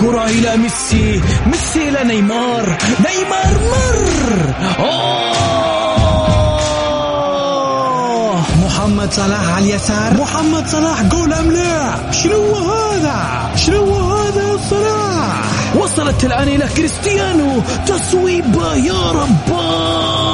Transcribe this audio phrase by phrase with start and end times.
[0.00, 1.22] الكرة إلى ميسي.
[1.46, 2.78] ميسي إلى نيمار.
[3.00, 4.54] نيمار مر.
[4.78, 5.30] أوه.
[8.64, 10.14] محمد صلاح على اليسار.
[10.14, 15.44] محمد صلاح جول أم لا شنو هذا؟ شنو هذا صلاح؟
[15.74, 17.62] وصلت الآن إلى كريستيانو.
[17.86, 20.30] تصويبة يا رباه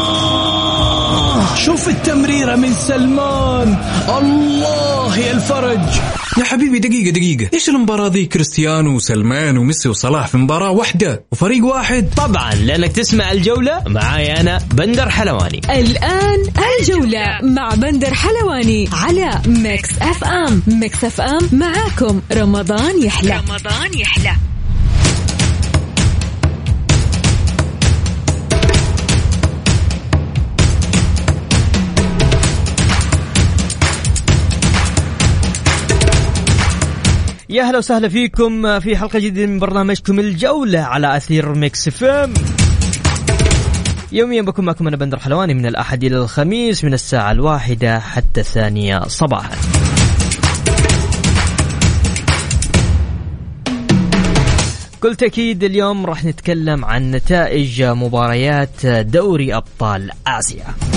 [1.56, 3.76] شوف التمريرة من سلمان.
[4.18, 6.00] الله يا الفرج.
[6.38, 7.50] يا حبيبي دقيقة دقيقة.
[7.54, 12.08] إيش المباراة ذي؟ كريستيانو وسلمان وميسي وصلاح في مباراة واحدة وفريق واحد.
[12.16, 15.60] طبعا لأنك تسمع الجولة معاي أنا بندر حلواني.
[15.70, 23.40] الآن الجولة مع بندر حلواني على Mix FM Mix FM معاكم رمضان يحلى.
[23.48, 24.32] رمضان يحلى.
[37.56, 42.34] يا هلا وسهلا فيكم في حلقة جديدة من برنامجكم الجولة على أثير ميكس فم
[44.12, 49.00] يوميا بكون معكم أنا بندر حلواني من الأحد إلى الخميس من الساعة الواحدة حتى الثانية
[49.00, 49.56] صباحا.
[55.00, 60.95] كل تأكيد اليوم راح نتكلم عن نتائج مباريات دوري أبطال آسيا.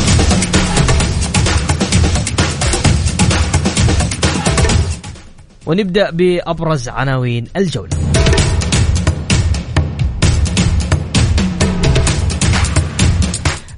[5.65, 7.89] ونبدأ بأبرز عناوين الجولة.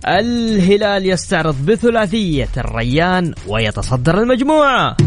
[0.07, 4.97] الهلال يستعرض بثلاثية الريان ويتصدر المجموعة.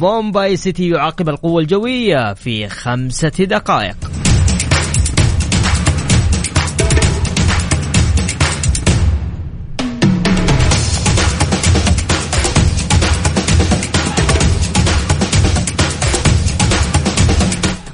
[0.00, 4.07] مومباي سيتي يعاقب القوة الجوية في خمسة دقائق.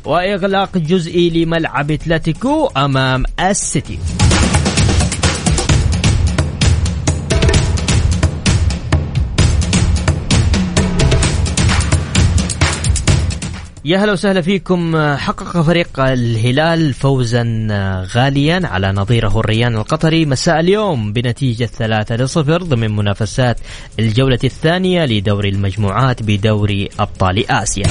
[0.05, 3.99] وإغلاق جزئي لملعب أتلتيكو أمام السيتي.
[13.87, 14.97] يا هلا وسهلا فيكم.
[15.17, 17.45] حقق فريق الهلال فوزا
[18.15, 20.27] غاليا على نظيره الريان القطري.
[20.27, 23.61] مساء اليوم بنتيجة ثلاثة لصفر ضمن منافسات
[23.99, 27.87] الجولة الثانية لدوري المجموعات بدوري أبطال آسيا.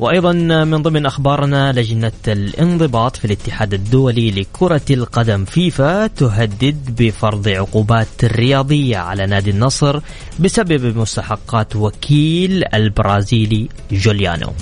[0.00, 0.32] وأيضا
[0.64, 8.96] من ضمن أخبارنا لجنة الانضباط في الاتحاد الدولي لكرة القدم فيفا تهدد بفرض عقوبات رياضية
[8.96, 10.00] على نادي النصر
[10.38, 14.52] بسبب مستحقات وكيل البرازيلي جوليانو.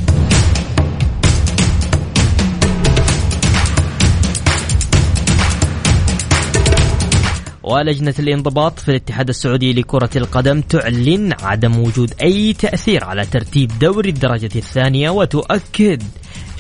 [7.69, 14.11] ولجنة الانضباط في الاتحاد السعودي لكرة القدم تعلن عدم وجود أي تأثير على ترتيب دوري
[14.11, 16.03] الدرجة الثانية وتؤكد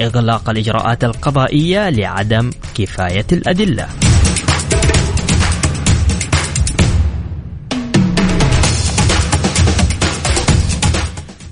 [0.01, 3.89] إغلاق الإجراءات القضائية لعدم كفاية الأدلة.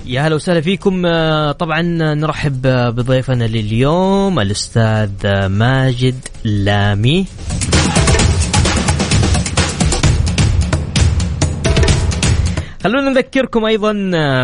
[0.07, 1.03] يا هلا وسهلا فيكم
[1.53, 1.83] طبعا
[2.15, 2.63] نرحب
[2.97, 5.11] بضيفنا لليوم الأستاذ
[5.47, 7.27] ماجد لامي
[12.87, 13.93] خلونا نذكركم أيضا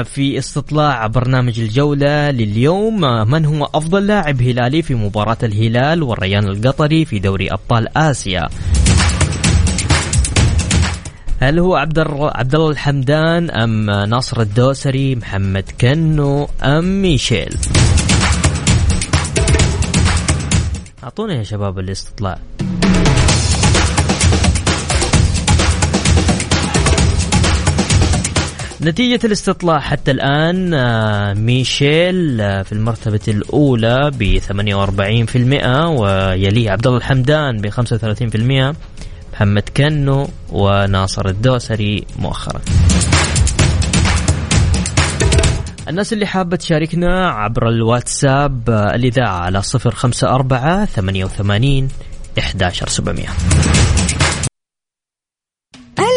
[0.03, 7.05] في استطلاع برنامج الجولة لليوم من هو أفضل لاعب هلالي في مباراة الهلال والريان القطري
[7.05, 8.49] في دوري أبطال آسيا؟
[11.41, 17.57] هل هو عبد عبد الله الحمدان أم ناصر الدوسري محمد كنو أم ميشيل؟
[21.05, 22.39] أعطونا يا شباب الاستطلاع.
[28.85, 30.71] نتيجة الاستطلاع حتى الآن
[31.45, 38.77] ميشيل في المرتبة الأولى ب 48% ويليه عبد الله الحمدان ب 35%
[39.33, 42.61] محمد كنو وناصر الدوسري مؤخرا.
[45.89, 49.63] الناس اللي حابة تشاركنا عبر الواتساب الإذاعة على
[50.25, 51.89] 054 88
[52.39, 53.92] 11700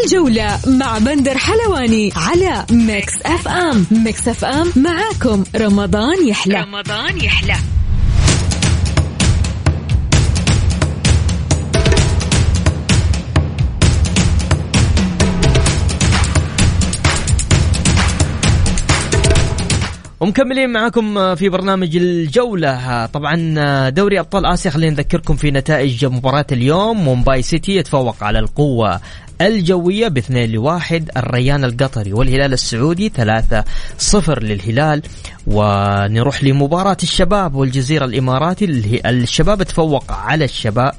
[0.05, 5.43] الجولة مع بندر حلواني على Mix FM Mix FM معاكم.
[5.55, 6.61] رمضان يحلى.
[6.61, 7.55] رمضان يحلى.
[20.19, 23.05] ومكملين معكم في برنامج الجولة.
[23.05, 27.03] طبعا دوري أبطال آسيا خلينا نذكركم في نتائج مباراة اليوم.
[27.03, 29.01] مومباي سيتي يتفوق على القوة
[29.41, 33.63] الجوية باثنين لواحد الريان القطري والهلال السعودي ثلاثة
[33.97, 35.01] صفر للهلال.
[35.47, 38.65] ونروح لمباراة الشباب والجزيرة الإماراتي.
[39.05, 40.93] الشباب تفوق على الشباب.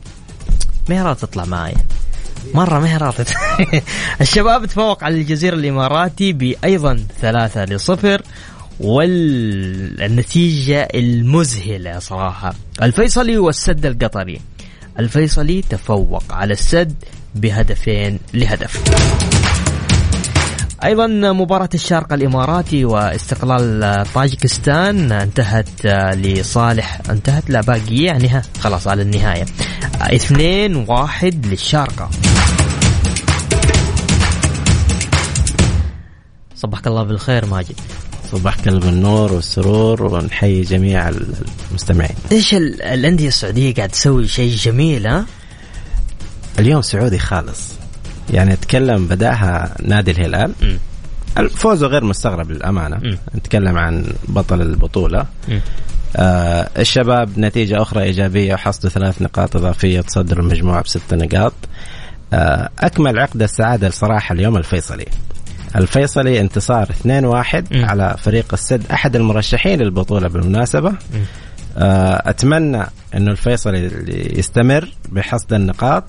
[0.89, 1.77] ما تطلع معايا
[2.55, 2.97] مرة هي
[4.21, 8.23] الشباب تفوق على الجزيرة الإماراتي بأيضا ثلاثة لصفر.
[8.81, 12.55] والنتيجة المذهلة صراحة.
[12.83, 14.41] الفيصلي والسد القطري.
[14.99, 16.95] الفيصلي تفوق على السد.
[17.41, 18.83] بهدفين لهدف.
[20.85, 25.87] أيضا مباراة الشارقة الإماراتي واستقلال طاجكستان انتهت
[26.17, 29.45] لصالح انتهت لا باقي يعني خلاص على النهاية.
[30.01, 32.11] اثنين واحد للشارقة.
[36.57, 37.81] صبحك الله بالخير ماجد.
[38.33, 41.09] صباحك بالنور والسرور ونحيي جميع
[41.71, 42.15] المستمعين.
[42.33, 45.27] إيش الأندية السعودية قاعد تسوي شيء جميل ها؟
[46.59, 47.73] اليوم سعودي خالص.
[48.31, 50.53] يعني أتكلم بدأها نادي الهلال.
[50.63, 50.77] م.
[51.39, 52.97] الفوز غير مستغرب للأمانة.
[52.97, 53.19] م.
[53.35, 55.27] نتكلم عن بطل البطولة.
[56.17, 61.53] آه الشباب نتيجة أخرى إيجابية وحصدوا ثلاث نقاط إضافية تصدر المجموعه بست نقاط.
[62.33, 65.07] آه أكمل عقد السعادة الصراحه اليوم الفيصلي.
[65.77, 70.93] الفيصلي انتصار 2-1 على فريق السد أحد المرشحين للبطولة بالمناسبة.
[71.79, 73.91] آه، أتمنى إنه الفيصلي
[74.39, 76.05] يستمر بحصد النقاط.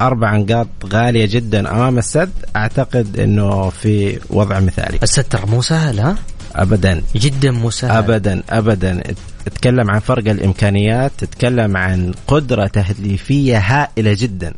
[0.00, 2.30] أربع نقاط غالية جدا أمام السد.
[2.56, 4.98] أعتقد إنه في وضع مثالي.
[5.02, 6.16] السد ترى مو سهل ها؟
[6.56, 7.02] ابدا.
[7.16, 7.90] جدا مو سهل.
[7.90, 9.02] ابدا ابدا.
[9.44, 14.54] تتكلم عن فرق الإمكانيات تتكلم عن قدرة تهديفية هائلة جدا.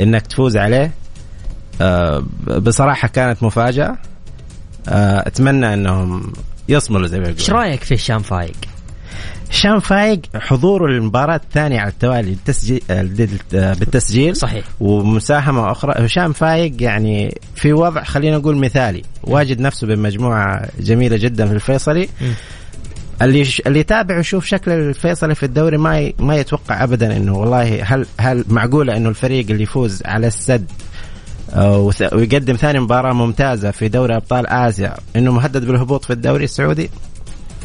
[0.00, 0.90] إنك تفوز عليه
[1.80, 3.98] آه، بصراحة كانت مفاجأة.
[4.88, 6.32] آه، أتمنى إنهم
[6.68, 7.40] يصملوا زي ما يقولون.
[7.40, 8.56] إيش رأيك في هشام فايق؟
[9.50, 12.80] هشام فايق حضوره للمباراة الثانية على التوالي بالتسجيل
[13.50, 14.36] بالتسجيل.
[14.36, 14.64] صحيح.
[14.80, 16.06] ومساهمة أخرى.
[16.06, 19.02] هشام فايق يعني في وضع خلينا نقول مثالي.
[19.22, 22.08] واجد نفسه بمجموعة جميلة جدا في الفيصلي.
[22.20, 22.24] م.
[23.22, 23.62] اللي ش...
[23.66, 26.14] اللي يتابع ويشوف شكل الفيصلي في الدوري ما ي...
[26.18, 30.70] ما يتوقع ابدا إنه والله هل هل معقولة إنه الفريق اللي يفوز على السد
[32.12, 36.90] ويقدم ثاني مباراة ممتازة في دوري أبطال آسيا إنه مهدد بالهبوط في الدوري السعودي؟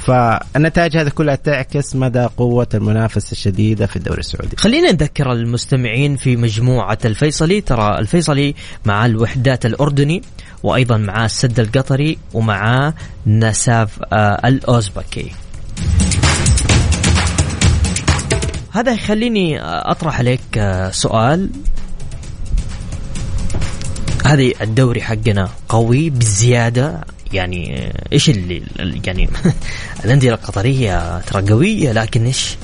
[0.01, 4.57] فالنتائج هذه كلها تعكس مدى قوة المنافسة الشديدة في الدوري السعودي.
[4.57, 7.61] خلينا نذكر المستمعين في مجموعة الفيصلي.
[7.61, 8.55] ترى الفيصلي
[8.85, 10.21] مع الوحدات الأردني
[10.63, 12.93] وأيضا مع السد القطري ومع
[13.27, 15.31] نساف آه الأوزبكي.
[18.71, 21.49] هذا يخليني أطرح عليك آه، سؤال.
[24.25, 27.01] هذه الدوري حقنا قوي بزيادة.
[27.33, 28.63] يعني إيش اللي
[29.05, 29.29] يعني
[30.05, 32.55] الأندية القطرية ترى قوية لكن إيش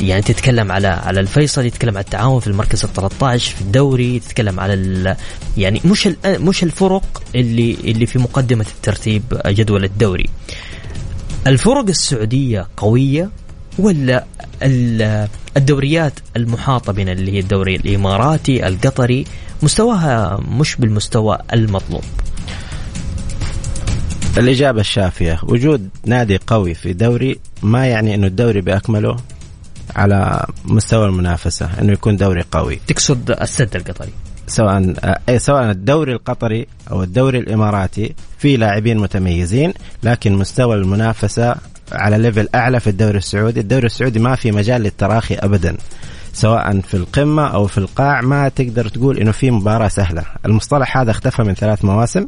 [0.00, 4.60] يعني تتكلم على على الفيصل يتكلم على التعاون في المركز ال 13 في الدوري تتكلم
[4.60, 5.16] على
[5.56, 10.26] يعني مش مش الفرق اللي اللي في مقدمة الترتيب جدول الدوري.
[11.46, 13.30] الفرق السعودية قوية
[13.78, 14.24] ولا
[15.56, 19.24] الدوريات المحاطة بنا اللي هي الدوري الإماراتي القطري
[19.62, 22.04] مستواها مش بالمستوى المطلوب؟
[24.38, 25.40] الإجابة الشافية.
[25.42, 29.16] وجود نادي قوي في دوري ما يعني أنه الدوري بأكمله
[29.96, 32.80] على مستوى المنافسة أنه يكون دوري قوي.
[32.86, 34.12] تقصد السد القطري.
[34.46, 34.94] سواء
[35.36, 41.54] سواء الدوري القطري أو الدوري الإماراتي في لاعبين متميزين لكن مستوى المنافسة
[41.92, 43.60] على ليفل أعلى في الدوري السعودي.
[43.60, 45.76] الدوري السعودي ما في مجال للتراخي أبدا
[46.32, 48.20] سواء في القمة أو في القاع.
[48.20, 50.24] ما تقدر تقول إنه في مباراة سهلة.
[50.46, 52.26] المصطلح هذا اختفى من ثلاث مواسم.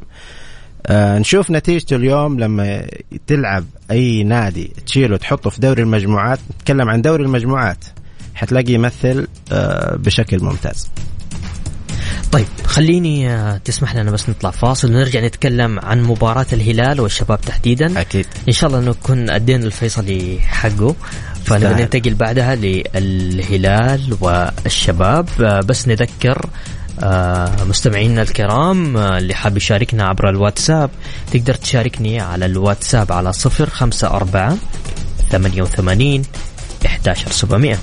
[0.86, 2.86] آه نشوف نتيجته اليوم لما
[3.26, 6.38] تلعب أي نادي تشيله تحطه في دوري المجموعات.
[6.56, 7.84] نتكلم عن دوري المجموعات.
[8.34, 10.90] حتلاقي يمثل آه بشكل ممتاز.
[12.32, 18.00] طيب خليني آه، تسمح لنا بس نطلع فاصل ونرجع نتكلم عن مباراة الهلال والشباب تحديدا.
[18.00, 18.26] أكيد.
[18.48, 20.94] إن شاء الله نكون أدينا الفيصلي حقه.
[21.44, 25.28] فنبغى ننتقل بعدها للهلال والشباب.
[25.40, 26.46] آه، بس نذكر
[27.68, 30.90] مستمعينا الكرام اللي حاب يشاركنا عبر الواتساب
[31.32, 34.56] تقدر تشاركني على الواتساب على صفر خمسة أربعة
[35.30, 36.22] ثمانية وثمانين
[36.86, 37.78] إحداشر سبعمية.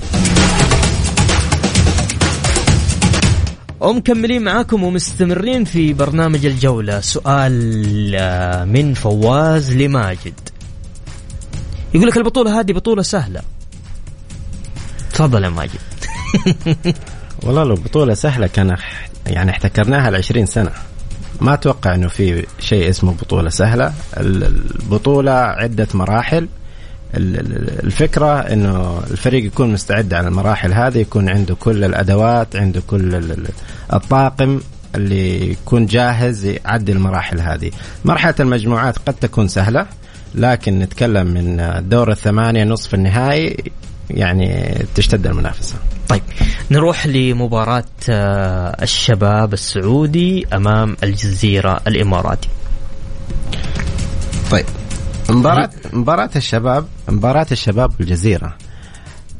[3.80, 7.00] ومكملين معاكم ومستمرين في برنامج الجولة.
[7.00, 10.34] سؤال آه، من فواز لماجد.
[11.94, 13.42] يقول لك البطولة هذه بطولة سهلة.
[15.14, 15.80] تفضل يا ماجد.
[17.44, 18.75] والله لو بطولة سهلة كان
[19.27, 20.72] يعني احتكرناها ل 20 سنة.
[21.41, 23.94] ما أتوقع إنه في شيء اسمه بطولة سهلة.
[24.17, 26.48] البطولة عدة مراحل.
[27.13, 33.36] الفكرة إنه الفريق يكون مستعد على المراحل هذه يكون عنده كل الأدوات عنده كل
[33.94, 34.62] الطاقم
[34.96, 37.72] اللي يكون جاهز يعدي المراحل هذه.
[38.06, 39.86] مرحلة المجموعات قد تكون سهلة
[40.36, 43.72] لكن نتكلم من دور الثمانية نصف النهائي
[44.10, 45.76] يعني تشتد المنافسة.
[46.10, 46.22] طيب
[46.72, 52.50] نروح لمباراة آه، الشباب السعودي أمام الجزيرة الإماراتي.
[54.52, 54.66] طيب
[55.30, 58.56] مباراة مباراة الشباب مباراة الشباب بالجزيرة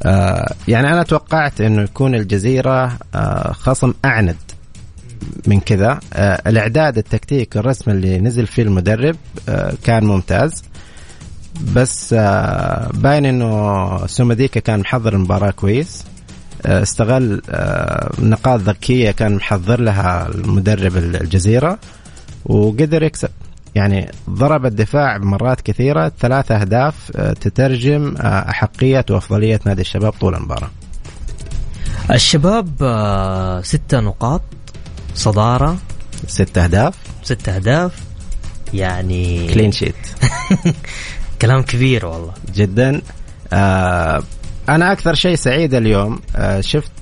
[0.02, 4.36] آه يعني أنا توقعت إنه يكون الجزيرة آه خصم أعند
[5.46, 6.00] من كذا.
[6.12, 9.16] آه الإعداد التكتيكي الرسمي اللي نزل فيه المدرب
[9.48, 10.62] آه كان ممتاز.
[11.74, 16.04] بس آه باين إنه سومديكا كان محضر المباراة كويس.
[16.66, 21.78] آه استغل آه نقاط ذكية كان محضر لها المدرب الجزيرة
[22.44, 23.28] وقدر يكسب.
[23.74, 30.70] يعني ضرب الدفاع مرات كثيرة ثلاث أهداف آه، تترجم أحقية وأفضلية نادي الشباب طول المباراة.
[32.10, 32.68] الشباب
[33.64, 34.42] ستة نقاط
[35.14, 35.76] صدارة.
[36.26, 36.94] ست أهداف.
[37.22, 37.92] ست أهداف
[38.74, 39.94] يعني كلين شيت
[41.42, 42.32] كلام كبير والله.
[42.54, 43.02] جدا.
[43.52, 44.22] آه
[44.68, 46.92] أنا أكثر شيء سعيد اليوم آه شفت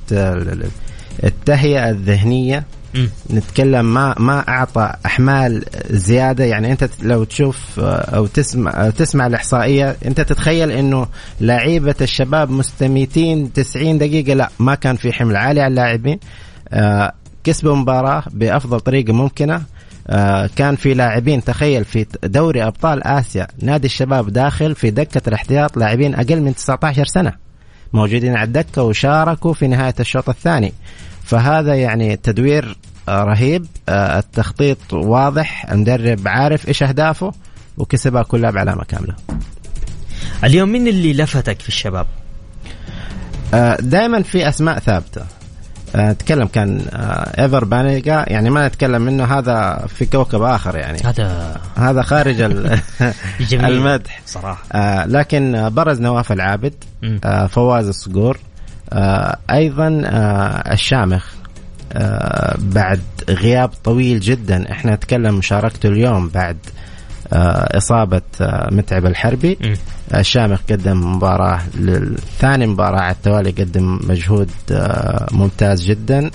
[1.25, 2.65] التهيئة الذهنية.
[3.31, 6.45] نتكلم ما ما أعطى أحمال زيادة.
[6.45, 11.07] يعني أنت لو تشوف آه، أو تسمع أو تسمع الإحصائية أنت تتخيل إنه
[11.41, 14.35] لعيبه الشباب مستميتين 90 دقيقة.
[14.35, 16.19] لا ما كان في حمل عالي على اللاعبين.
[16.69, 17.13] آه،
[17.45, 19.55] كسبوا مباراة بأفضل طريقة ممكنة.
[19.55, 19.63] آه،
[20.57, 26.15] كان في لاعبين تخيل في دوري أبطال آسيا نادي الشباب داخل في دكة الاحتياط لاعبين
[26.15, 27.33] أقل من 19 سنة
[27.93, 30.73] موجودين على الدكة وشاركوا في نهاية الشوط الثاني.
[31.25, 32.77] فهذا يعني تدوير
[33.09, 33.67] آه، رهيب.
[33.89, 37.33] آه، التخطيط واضح المدرب عارف إيش أهدافه
[37.79, 39.15] وكسبها كلها بعلامه كامله
[40.45, 42.07] اليوم مين اللي لفتك في الشباب؟
[43.55, 45.23] آه، دائما في أسماء ثابتة.
[45.97, 46.81] نتكلم كان
[47.39, 50.99] إيفر بانيجا يعني ما نتكلم منه هذا في كوكب آخر يعني.
[51.05, 52.41] هذا هذا خارج
[53.53, 54.21] المدح.
[54.27, 55.07] صراحة.
[55.07, 56.75] لكن برز نواف العابد
[57.49, 58.39] فواز الصقور
[59.51, 60.03] أيضا
[60.73, 61.37] الشامخ
[61.93, 64.73] آه، بعد غياب طويل جدا.
[64.73, 66.87] إحنا نتكلم مشاركته اليوم بعد آه،
[67.33, 69.59] إصابة آه، متعب الحربي.
[70.15, 71.61] الشامخ قدم مباراة
[72.39, 74.51] ثاني مباراة على التوالي قدم مجهود
[75.33, 76.31] ممتاز جدا.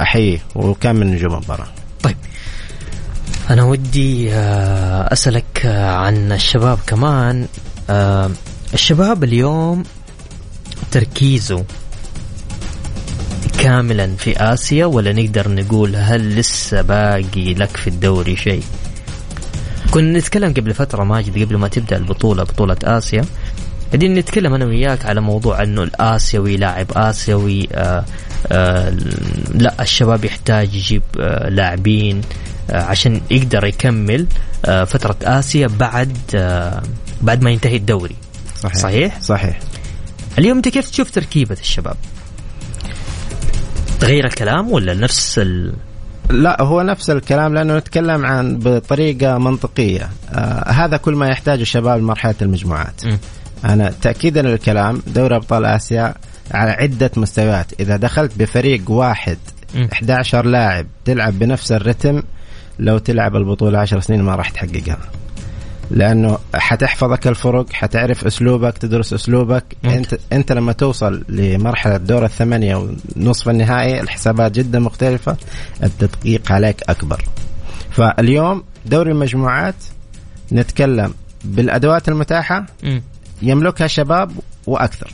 [0.00, 1.66] أحييه وكان من نجوم المباراة.
[2.02, 2.16] طيب.
[3.50, 4.34] أنا ودي
[5.12, 7.46] أسألك عن الشباب كمان.
[8.74, 9.82] الشباب اليوم
[10.90, 11.64] تركيزه
[13.58, 18.62] كاملا في آسيا ولا نقدر نقول هل لسه باقي لك في الدوري شيء؟
[19.90, 23.24] كنا نتكلم قبل فترة ماجد قبل ما تبدأ البطولة بطولة آسيا
[23.88, 28.04] قاعدين نتكلم أنا وياك على موضوع أنه الآسيوي لاعب آسيوي آآ
[28.52, 28.90] آآ
[29.54, 31.02] لا الشباب يحتاج يجيب
[31.48, 32.20] لاعبين
[32.70, 34.26] عشان يقدر يكمل
[34.64, 36.16] فترة آسيا بعد
[37.22, 38.16] بعد ما ينتهي الدوري
[38.62, 39.58] صحيح صحيح, صحيح.
[40.38, 41.96] اليوم أنت كيف تشوف تركيبة الشباب؟
[44.00, 45.74] تغير الكلام ولا نفس ال...
[46.30, 52.02] لا هو نفس الكلام لأنه نتكلم عن بطريقة منطقية آه هذا كل ما يحتاجه الشباب
[52.02, 53.18] مرحله المجموعات م.
[53.64, 56.14] أنا تاكيدا للكلام دوري أبطال آسيا
[56.50, 59.38] على عدة مستويات إذا دخلت بفريق واحد
[59.74, 59.84] م.
[59.92, 62.22] 11 لاعب تلعب بنفس الرتم
[62.78, 64.98] لو تلعب البطولة 10 سنين ما راح تحققها
[65.90, 69.64] لأنه حتحفظك الفرق حتعرف أسلوبك تدرس أسلوبك.
[69.82, 69.96] ممكن.
[69.96, 72.76] أنت أنت لما توصل لمرحلة دور الثمانية
[73.16, 75.36] ونصف النهائي الحسابات جدا مختلفة
[75.82, 77.24] التدقيق عليك أكبر.
[77.90, 79.74] فاليوم دوري المجموعات
[80.52, 83.00] نتكلم بالأدوات المتاحة م.
[83.42, 84.32] يملكها شباب
[84.66, 85.10] وأكثر.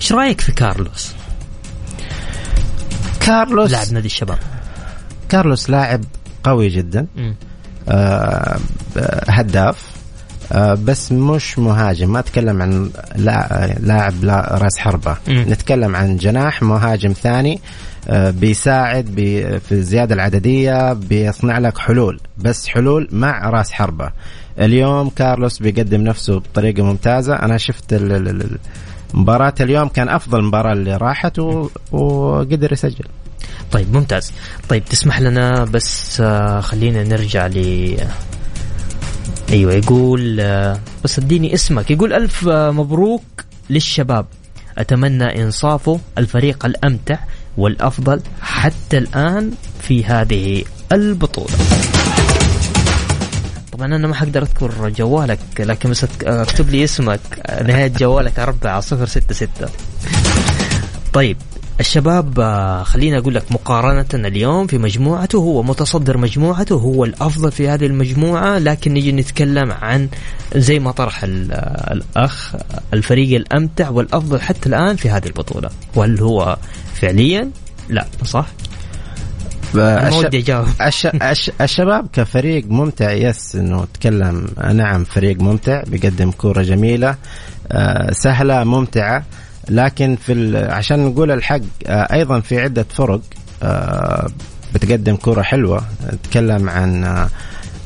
[0.00, 1.12] إيش رأيك في كارلوس؟
[3.20, 4.38] كارلوس لاعب نادي الشباب.
[5.28, 6.04] كارلوس لاعب
[6.44, 7.06] قوي جدا.
[7.16, 7.32] م.
[7.88, 8.58] آه
[9.28, 9.86] هداف.
[9.86, 9.91] آه
[10.54, 12.90] بس مش مهاجم ما أتكلم عن
[13.80, 15.16] لاعب لا راس حربة.
[15.28, 15.32] م.
[15.32, 17.60] نتكلم عن جناح مهاجم ثاني
[18.08, 24.10] آه بيساعد بي في الزيادة العددية بيصنع لك حلول بس حلول مع راس حربة.
[24.58, 27.34] اليوم كارلوس بيقدم نفسه بطريقة ممتازة.
[27.36, 27.94] أنا شفت
[29.14, 31.38] مباراة اليوم كان أفضل مباراة اللي راحت
[31.92, 33.04] وقدر يسجل.
[33.72, 34.32] طيب ممتاز.
[34.68, 37.96] طيب تسمح لنا بس آه خلينا نرجع ل
[39.52, 41.90] أيوه يقول آه بس اديني اسمك.
[41.90, 43.22] يقول ألف آه مبروك
[43.70, 44.26] للشباب.
[44.78, 47.18] أتمنى إنصافه الفريق الأمتع
[47.56, 49.50] والأفضل حتى الآن
[49.82, 51.54] في هذه البطولة.
[53.72, 57.20] طبعا أنا ما حقدر أذكر جوالك لكن بس اكتب لي اسمك.
[57.66, 59.68] نهاية جوالك أربعة صفر ستة ستة.
[61.12, 61.36] طيب.
[61.80, 67.68] الشباب آه، خليني أقول لك مقارنة اليوم في مجموعته هو متصدر مجموعته هو الأفضل في
[67.68, 70.08] هذه المجموعة لكن نجي نتكلم عن
[70.56, 72.54] زي ما طرح الأخ
[72.92, 76.56] الفريق الأمتع والأفضل حتى الآن في هذه البطولة وهل هو
[76.94, 77.50] فعليا؟
[77.88, 78.46] لا صح؟
[79.74, 80.26] الش...
[80.88, 81.06] الش...
[81.06, 81.50] الش...
[81.60, 87.16] الشباب كفريق ممتع يس إنه تكلم نعم فريق ممتع بيقدم كورة جميلة
[87.72, 89.24] آه، سهلة ممتعة
[89.68, 93.20] لكن في عشان نقول الحق آه، أيضا في عدة فرق
[93.62, 94.26] آه،
[94.74, 95.84] بتقدم كرة حلوة.
[96.12, 97.04] نتكلم عن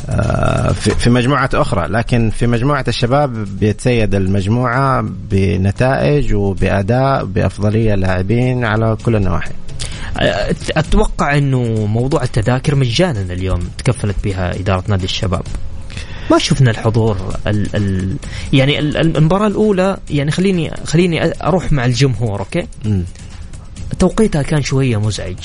[0.08, 1.88] آه، في مجموعة أخرى.
[1.88, 9.52] لكن في مجموعة الشباب بيتسيد المجموعة بنتائج وبأداء بأفضلية لاعبين على كل النواحي.
[10.76, 15.42] أتوقع أنه موضوع التذاكر مجانا اليوم تكفلت بها إدارة نادي الشباب.
[16.30, 18.16] ما شفنا الحضور ال ال
[18.52, 23.02] يعني المباراة الأولى يعني خليني خليني أروح مع الجمهور okay؟ م.
[23.98, 25.36] توقيتها كان شوية مزعج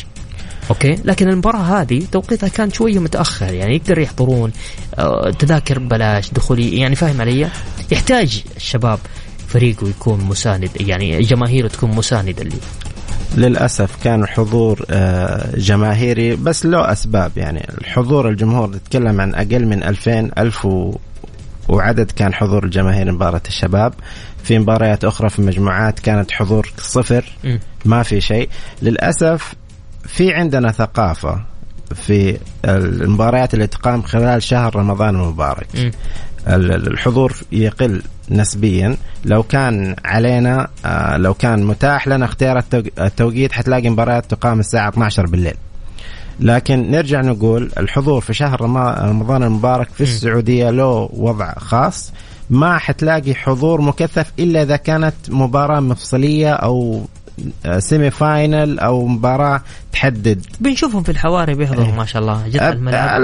[0.70, 4.52] okay؟ لكن المباراة هذه توقيتها كان شوية متأخر يعني يقدر يحضرون
[4.98, 7.48] آه، تذاكر بلاش دخولي يعني فاهم علي؟
[7.92, 9.00] يحتاج الشباب
[9.48, 12.56] فريقه يكون مساند يعني جماهيره تكون مساندة لي.
[13.38, 17.68] للأسف كان حضور آه، جماهيري بس له أسباب يعني.
[17.78, 20.68] الحضور الجمهور نتكلم عن أقل من 2000 1000
[21.70, 23.94] وعدد كان حضور الجماهير مباراة الشباب.
[24.44, 27.26] في مباريات أخرى في مجموعات كانت حضور صفر.
[27.86, 28.50] ما في شيء.
[28.82, 29.54] للأسف
[30.06, 31.51] في عندنا ثقافة
[31.94, 35.68] في المباريات اللي تقام خلال شهر رمضان المبارك.
[36.48, 38.98] الحضور يقل نسبيا.
[39.26, 42.64] لو كان علينا آه، لو كان متاح لنا اختيار
[43.00, 45.56] التوقيت حتلاقي مباريات تقام الساعة 12 بالليل.
[46.40, 52.14] لكن نرجع نقول الحضور في شهر رمضان المبارك في السعودية له وضع خاص.
[52.50, 57.06] ما حتلاقي حضور مكثف إلا إذا كانت مباراة مفصلية أو
[57.80, 59.62] سيمي فاينل أو مباراة
[59.92, 60.46] تحدد.
[60.60, 63.22] بنشوفهم في الحواري بيحضروا ما شاء الله جد الملعب.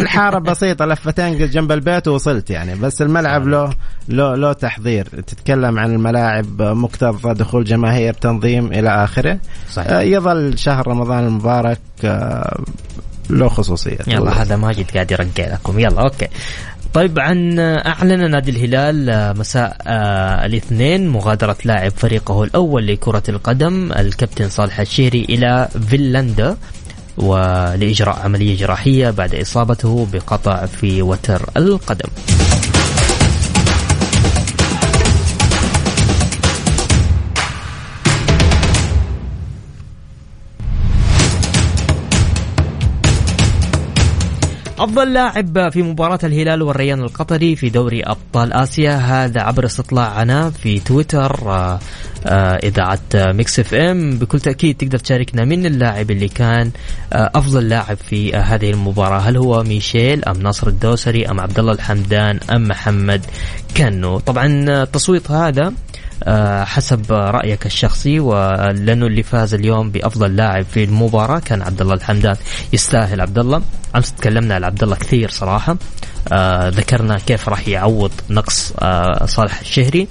[0.00, 2.74] الحارة بسيطة لفتين جنب البيت ووصلت يعني.
[2.74, 3.70] بس الملعب له
[4.08, 5.04] له له تحضير.
[5.04, 9.38] تتكلم عن الملاعب مكتظه دخول جماهير تنظيم إلى آخره.
[9.70, 9.90] صحيح.
[9.90, 12.58] آه، يظل شهر رمضان المبارك آه،
[13.30, 13.98] له خصوصية.
[14.06, 15.78] يلا هذا ماجد قاعد يرقع لكم.
[15.78, 16.28] يلا أوكي.
[16.94, 24.48] طيب عن أعلن نادي الهلال مساء آه، الاثنين مغادرة لاعب فريقه الأول لكرة القدم الكابتن
[24.48, 26.56] صالح الشهري إلى فنلندا
[27.16, 32.08] ولإجراء عملية جراحية بعد إصابته بقطع في وتر القدم.
[44.78, 50.78] أفضل لاعب في مباراة الهلال والريان القطري في دوري أبطال آسيا هذا عبر استطلاعنا في
[50.78, 51.78] تويتر آه،
[52.26, 54.18] آه، إذاعة Mix FM.
[54.18, 56.70] بكل تأكيد تقدر تشاركنا من اللاعب اللي كان
[57.12, 59.18] آه، أفضل لاعب في هذه المباراة.
[59.18, 63.26] هل هو ميشيل أم ناصر الدوسري أم عبد الله الحمدان أم محمد
[63.76, 64.46] كنو؟ طبعا
[64.82, 65.72] التصويت هذا
[66.64, 72.36] حسب رأيك الشخصي ولأنه اللي فاز اليوم بأفضل لاعب في المباراة كان عبد الله الحمدان.
[72.72, 73.62] يستاهل عبد الله
[73.96, 75.76] أمس تكلمنا على عبد الله كثير صراحة.
[76.32, 80.08] آه ذكرنا كيف راح يعوض نقص آه صالح الشهري.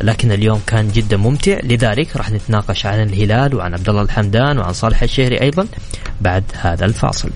[0.00, 1.58] لكن اليوم كان جدا ممتع.
[1.62, 5.66] لذلك راح نتناقش عن الهلال وعن عبد الله الحمدان وعن صالح الشهري أيضا
[6.20, 7.30] بعد هذا الفاصل.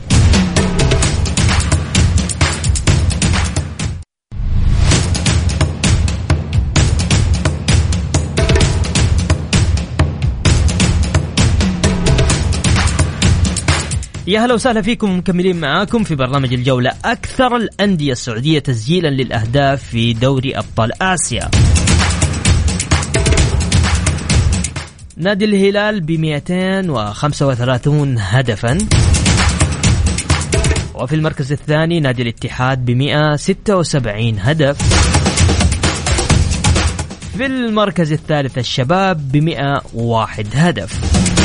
[14.29, 20.13] يا هلا وسهلا فيكم مكملين معاكم في برنامج الجولة أكثر الأندية السعودية تسجيلا للأهداف في
[20.13, 21.51] دوري أبطال آسيا.
[25.17, 28.79] نادي الهلال ب 235 هدفا.
[30.95, 34.77] وفي المركز الثاني نادي الاتحاد ب 176 هدف.
[37.37, 41.38] في المركز الثالث الشباب ب 101 هدف.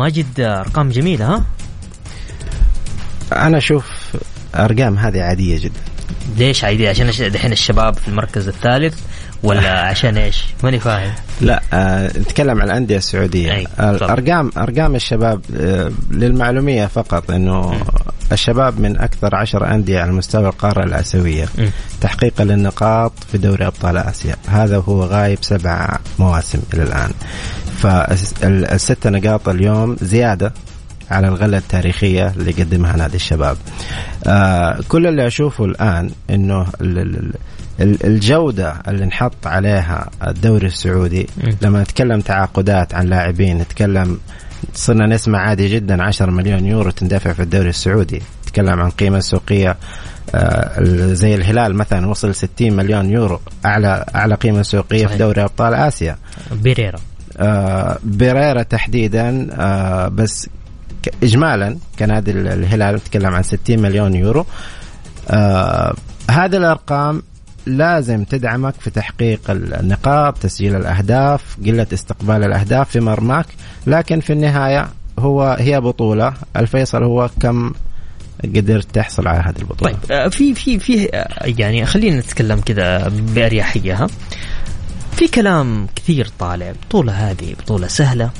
[0.00, 1.44] ماجد أرقام جميلة ها؟
[3.32, 3.86] أنا أشوف
[4.54, 5.80] أرقام هذه عادية جدا.
[6.36, 8.98] ليش عادية؟ عشان دحين الشباب في المركز الثالث
[9.42, 11.12] ولا عشان إيش؟ ماني فاهم.
[11.40, 13.52] لا آه نتكلم عن الأندية السعودية.
[13.52, 13.66] أي.
[13.80, 17.80] الارقام أرقام الشباب آه للمعلومية فقط إنه
[18.32, 21.48] الشباب من أكثر عشر أندية على مستوى القارة الآسيوية.
[21.58, 21.66] م.
[22.00, 24.36] تحقيقا للنقاط في دوري أبطال آسيا.
[24.48, 27.10] هذا هو غايب سبع مواسم إلى الآن.
[27.80, 30.52] فالست نقاط اليوم زيادة
[31.10, 33.56] على الغلة التاريخية اللي قدمها نادي الشباب.
[34.26, 36.66] آه كل اللي أشوفه الآن أنه
[37.80, 41.26] الجودة اللي نحط عليها الدوري السعودي
[41.62, 44.18] لما نتكلم تعاقدات عن لاعبين نتكلم
[44.74, 48.22] صرنا نسمع عادي جدا 10 مليون يورو تندفع في الدوري السعودي.
[48.44, 49.76] نتكلم عن قيمة سوقية
[50.34, 55.12] آه، زي الهلال مثلا وصل 60 مليون يورو اعلى أعلى قيمة سوقية صحيح.
[55.12, 56.16] في دوري أبطال آسيا.
[56.52, 56.98] بيريرا.
[57.40, 60.48] آه بيريرا تحديدا آه بس
[61.22, 64.46] اجمالا كنادي الهلال نتكلم عن 60 مليون يورو.
[65.30, 65.94] آه
[66.30, 67.22] هذه الأرقام
[67.66, 73.46] لازم تدعمك في تحقيق النقاط تسجيل الأهداف قلة استقبال الأهداف في مرماك.
[73.86, 76.32] لكن في النهاية هو هي بطولة.
[76.56, 77.72] الفيصل هو كم
[78.44, 81.08] قدرت تحصل على هذه البطولة؟ طيب في في في
[81.42, 84.06] يعني خلينا نتكلم كذا بأريحية ها؟
[85.20, 88.30] في كلام كثير طالع بطولة هذه بطولة سهلة.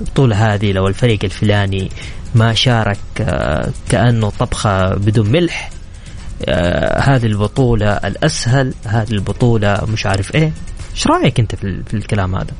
[0.00, 1.90] البطوله هذه لو الفريق الفلاني
[2.34, 5.70] ما شارك آه، كأنه طبخة بدون ملح
[6.98, 10.52] هذه البطولة الأسهل هذه البطولة مش عارف إيه.
[10.94, 12.52] إيش رأيك أنت في الكلام هذا؟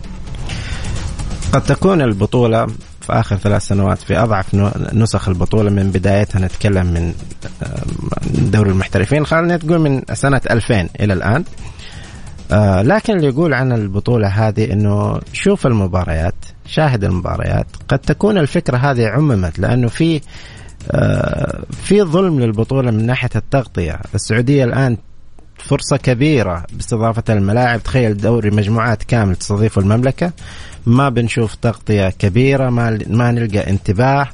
[1.53, 2.67] قد تكون البطولة
[3.01, 4.55] في آخر ثلاث سنوات في أضعف
[4.93, 7.15] نسخ البطولة من بدايتها نتكلم من
[8.35, 9.27] دوري المحترفين.
[9.27, 11.45] خلينا تقول من سنة 2000 إلى الآن.
[12.53, 16.35] آه لكن اللي يقول عن البطولة هذه أنه شوف المباريات
[16.67, 17.67] شاهد المباريات.
[17.89, 20.21] قد تكون الفكرة هذه عممت لأنه في
[20.91, 24.01] آه في ظلم للبطولة من ناحية التغطية.
[24.15, 24.97] السعودية الآن
[25.59, 27.83] فرصة كبيرة باستضافة الملاعب.
[27.83, 30.33] تخيل دوري مجموعات كامل تستضيفه المملكة.
[30.87, 34.29] ما بنشوف تغطية كبيرة ما, ما نلقى انتباه.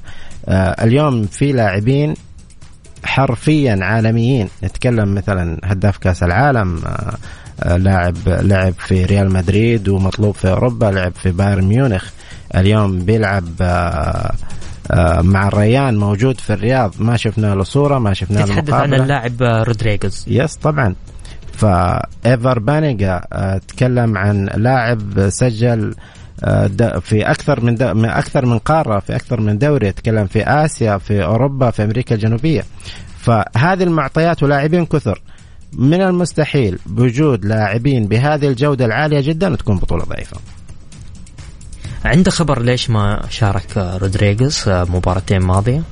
[0.48, 2.14] آه اليوم في لاعبين
[3.04, 4.48] حرفيا عالميين.
[4.64, 6.82] نتكلم مثلا هداف كأس العالم
[7.64, 12.10] لاعب لعب في ريال مدريد ومطلوب في أوروبا لعب في بايرن ميونخ.
[12.54, 14.32] اليوم بيلعب آه
[14.90, 16.94] آه مع الريان موجود في الرياض.
[16.98, 20.94] ما شفنا له صورة ما شفنا له تتحدث عن اللاعب رودريغز yes طبعا.
[21.52, 25.94] فإيفر بانيجا آه، تكلم عن لاعب سجل
[26.44, 26.66] آه،
[27.00, 27.60] في أكثر
[27.94, 29.86] من أكثر من قارة في أكثر من دوري.
[29.86, 32.64] يتكلم في آسيا في أوروبا في أمريكا الجنوبية.
[33.18, 35.22] فهذه المعطيات ولاعبين كثر.
[35.72, 40.36] من المستحيل بوجود لاعبين بهذه الجودة العالية جدا تكون بطولة ضعيفة.
[42.04, 45.82] عنده خبر ليش ما شارك رودريغز مباراتين ماضية؟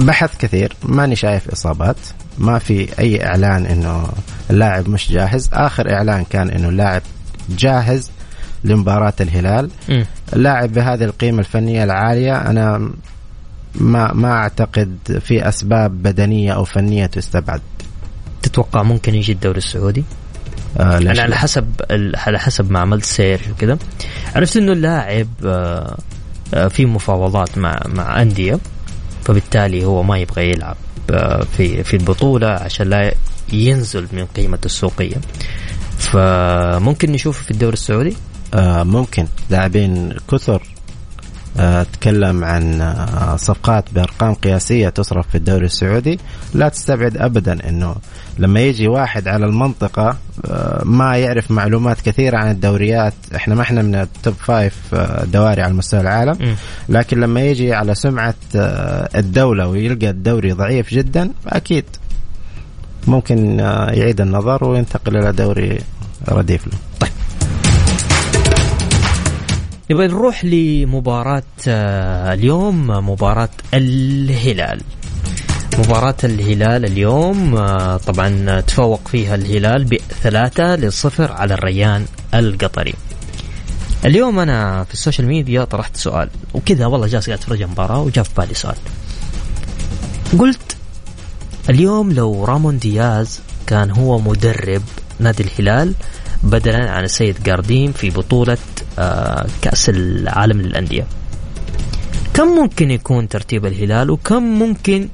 [0.00, 1.96] بحث كثير ماني شايف إصابات
[2.38, 4.08] ما في أي إعلان إنه
[4.50, 5.50] اللاعب مش جاهز.
[5.52, 7.02] آخر إعلان كان إنه اللاعب
[7.48, 8.10] جاهز
[8.64, 9.70] لمباراة الهلال.
[10.32, 12.90] اللاعب بهذه القيمة الفنية العالية أنا
[13.74, 17.60] ما ما أعتقد في أسباب بدنية أو فنية تستبعد
[18.44, 20.04] تتوقع ممكن يجي الدوري السعودي؟
[20.78, 21.66] آه أنا على حسب
[22.14, 23.78] على حسب ما عملت سير وكذا
[24.36, 25.96] عرفت إنه اللاعب آه
[26.54, 28.58] آه في مفاوضات مع مع أندية
[29.24, 30.76] فبالتالي هو ما يبغى يلعب
[31.10, 33.14] آه في في البطولة عشان لا
[33.52, 35.16] ينزل من قيمته السوقية
[35.98, 38.16] فممكن نشوفه في الدوري السعودي؟
[38.54, 40.62] آه، ممكن لاعبين كثر
[41.58, 46.18] آه، أتكلم عن آه، صفقات بأرقام قياسية تصرف في الدوري السعودي.
[46.54, 47.94] لا تستبعد ابدا إنه
[48.38, 50.16] لما يجي واحد على المنطقة
[50.84, 53.14] ما يعرف معلومات كثيرة عن الدوريات.
[53.36, 56.56] إحنا ما إحنا من ال top five دواري على مستوى العالم.
[56.88, 58.34] لكن لما يجي على سمعة
[59.14, 61.84] الدولة ويلقى الدوري ضعيف جدا أكيد
[63.06, 63.58] ممكن
[63.92, 65.78] يعيد النظر وينتقل إلى دوري
[66.28, 66.72] رديف له.
[67.00, 67.10] طيب.
[69.90, 74.80] نبغى نروح لمباراة آه، اليوم مباراة الهلال.
[75.78, 82.94] مباراة الهلال اليوم آه، طبعا تفوق فيها الهلال بثلاثة لصفر على الريان القطري.
[84.04, 88.24] اليوم أنا في ال social media طرحت سؤال وكذا والله جالس قاعد أتفرج المباراة وجاء
[88.24, 88.76] في بالي سؤال.
[90.38, 90.76] قلت
[91.70, 94.82] اليوم لو رامون دياز كان هو مدرب
[95.18, 95.94] نادي الهلال
[96.44, 98.58] بدلا عن السيد جارديم في بطولة
[98.98, 101.06] آه، كأس العالم للأندية.
[102.34, 105.08] كم ممكن يكون ترتيب الهلال وكم ممكن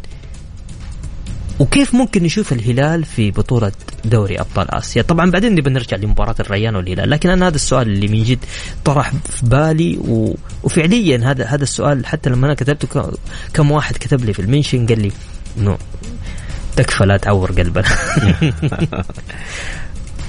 [1.61, 3.73] وكيف ممكن نشوف الهلال في بطولة
[4.05, 8.09] دوري أبطال آسيا؟ طبعا بعدين نبي نرجع لمباراة الريان والهلال لكن أنا هذا السؤال اللي
[8.09, 8.39] من جد
[8.85, 10.37] طرح في بالي و...
[10.63, 13.13] وفعليا هذا هذا السؤال حتى لما أنا كتبته
[13.55, 15.13] كم واحد كتب لي في المنشن قال لي
[15.59, 15.79] إنه
[16.77, 17.89] تكفى لا تعور قلبنا.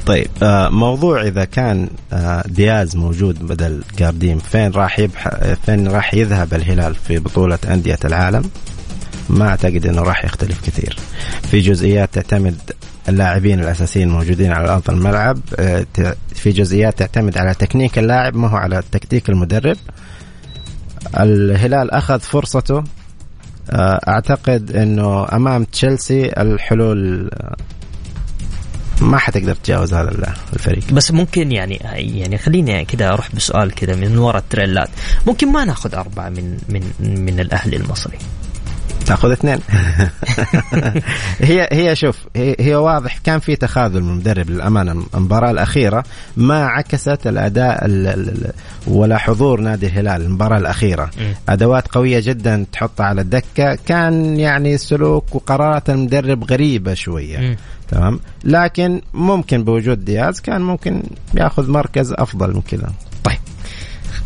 [0.05, 5.29] طيب آه، موضوع إذا كان آه، دياز موجود بدل جارديم فين راح يبح
[5.65, 8.43] فين راح يذهب الهلال في بطولة أندية العالم؟
[9.29, 10.97] ما أعتقد إنه راح يختلف كثير.
[11.41, 12.57] في جزئيات تعتمد
[13.09, 15.85] اللاعبين الأساسيين الموجودين على أرض الملعب آه،
[16.35, 19.77] في جزئيات تعتمد على تكنيك اللاعب ما هو على تكتيك المدرب.
[21.19, 22.83] الهلال أخذ فرصته
[24.07, 27.29] أعتقد إنه أمام تشيلسي الحلول
[29.01, 30.91] ما حتقدر تتجاوز هذا الفريق.
[30.93, 34.89] بس ممكن يعني يعني خليني كذا أروح بسؤال كذا من وراء التريلات.
[35.27, 38.17] ممكن ما ناخذ أربعة من من من الأهلي المصري؟
[39.05, 39.59] تاخذ اثنين.
[41.49, 45.03] هي هي شوف هي, هي واضح كان في تخاذل من المدرب للأمانة.
[45.15, 46.03] المباراة الأخيرة
[46.37, 47.89] ما عكست الأداء
[48.87, 50.21] ولا حضور نادي الهلال.
[50.21, 51.09] المباراة الأخيرة.
[51.49, 53.75] أدوات قوية جدا تحطها على الدكة.
[53.85, 57.57] كان يعني سلوك وقرارات المدرب غريبة شوية.
[57.91, 62.91] تمام؟ لكن ممكن بوجود دياز كان ممكن ياخذ مركز أفضل من كذا.
[63.23, 63.37] طيب.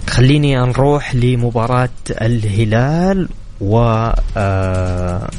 [0.09, 1.89] خليني نروح لمباراة
[2.21, 3.29] الهلال.
[3.61, 3.77] و
[4.37, 5.29] آه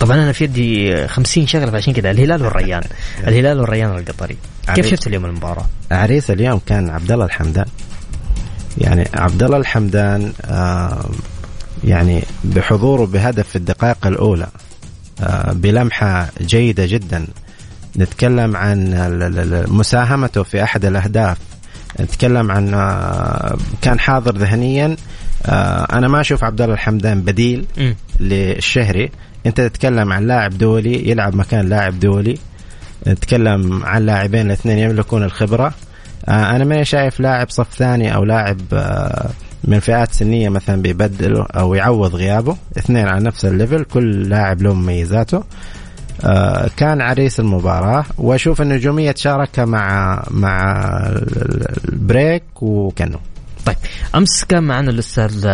[0.00, 2.82] طبعا أنا في يدي 50 شغلة فعشان كذا الهلال والريان.
[3.28, 4.36] الهلال والريان القطري
[4.74, 7.66] كيف شفت اليوم المباراة؟ عريس اليوم كان عبد الله الحمدان.
[8.78, 11.10] يعني عبد الله الحمدان آه
[11.84, 14.46] يعني بحضوره بهدف في الدقائق الأولى
[15.20, 17.26] آه بلمحة جيدة جدا.
[17.96, 18.94] نتكلم عن
[19.68, 21.36] مساهمته في أحد الأهداف.
[22.00, 22.70] نتكلم عن
[23.82, 24.96] كان حاضر ذهنيا
[25.92, 27.92] أنا ما أشوف عبد الله الحمدان بديل م.
[28.20, 29.10] للشهري.
[29.46, 32.38] أنت تتكلم عن لاعب دولي يلعب مكان لاعب دولي.
[33.06, 35.74] نتكلم عن لاعبين الاثنين يملكون الخبرة.
[36.28, 39.30] آه، أنا ماني شايف لاعب صف ثاني أو لاعب آه،
[39.64, 42.56] من فئات سنية مثلا بيبدله أو يعوض غيابه.
[42.78, 45.42] اثنين على نفس الليفل كل لاعب له مميزاته.
[46.76, 48.04] كان عريس المباراة.
[48.18, 50.76] وأشوف النجومية تشاركها مع مع
[51.88, 53.18] البريك وكانو
[53.66, 53.76] طيب
[54.14, 55.46] أمس كان معنا الأستاذ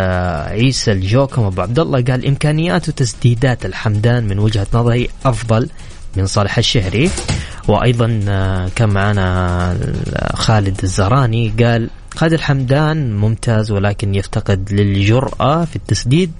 [0.53, 5.69] عيسى الجوكم ابو عبد الله قال إمكانيات وتسديدات الحمدان من وجهة نظري أفضل
[6.17, 7.09] من صالح الشهري.
[7.67, 9.77] وأيضا آه، كان معنا
[10.33, 16.31] خالد الزراني قال خالد الحمدان ممتاز ولكن يفتقد للجرأة في التسديد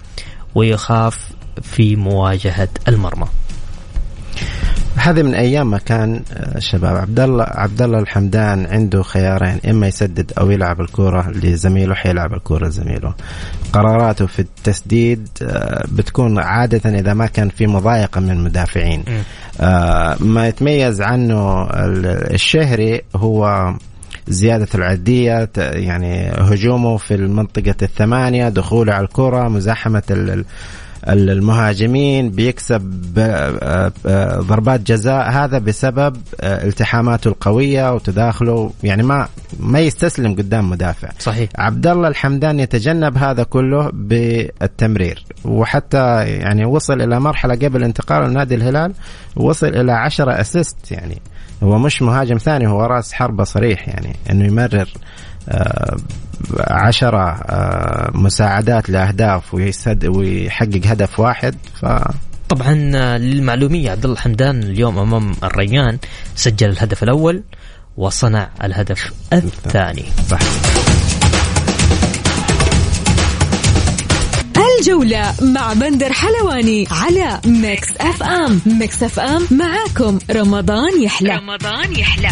[0.55, 1.29] ويخاف
[1.61, 3.27] في مواجهة المرمى.
[4.95, 9.87] هذه من أيام ما كان آه، شباب عبد الله عبد الله الحمدان عنده خيارين إما
[9.87, 13.13] يسدد أو يلعب الكورة لزميله حيلعب الكورة لزميله.
[13.73, 19.03] قراراته في التسديد آه، بتكون عادة إذا ما كان في مضايقة من المدافعين.
[19.61, 21.67] آه، ما يتميز عنه
[22.33, 23.73] الشهري هو
[24.27, 30.03] زيادة العدية يعني هجومه في المنطقة الثمانية دخوله على الكرة مزاحمة
[31.07, 35.29] المهاجمين بيكسب آه، آه، ضربات جزاء.
[35.29, 38.71] هذا بسبب آه، التحاماته القوية وتداخله.
[38.83, 39.27] يعني ما
[39.59, 41.09] ما يستسلم قدام مدافع.
[41.19, 41.49] صحيح.
[41.55, 45.25] عبد الله الحمدان يتجنب هذا كله بالتمرير.
[45.45, 48.93] وحتى يعني وصل إلى مرحلة قبل انتقاله لنادي الهلال
[49.35, 51.21] وصل إلى 10 اسيست يعني.
[51.63, 54.89] هو مش مهاجم ثاني هو راس حربة صريح يعني إنه يمرر.
[56.59, 61.85] عشرة آه، مساعدات لأهداف ويسد ويحقق هدف واحد ف
[62.49, 65.97] طبعا آه، للمعلومية عبد الله الحمدان اليوم أمام الريان
[66.35, 67.43] سجل الهدف الأول
[67.97, 70.05] وصنع الهدف الثاني.
[74.79, 78.61] الجولة مع بندر حلواني على ميكس أف أم.
[78.65, 81.35] ميكس أف أم معاكم رمضان يحلى.
[81.35, 82.29] رمضان يحلى.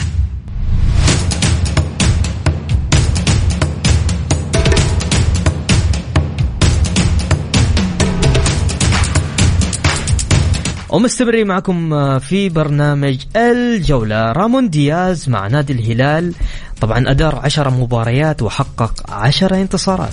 [10.92, 14.32] ومستمرين معكم آه، في برنامج الجولة.
[14.32, 16.34] رامون دياز مع نادي الهلال.
[16.82, 20.12] طبعا أدار عشر مباريات وحقق عشر انتصارات.